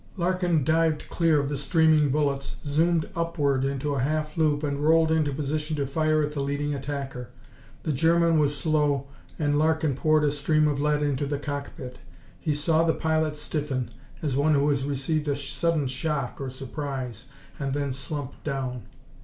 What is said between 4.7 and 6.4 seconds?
rolled into position to fire at the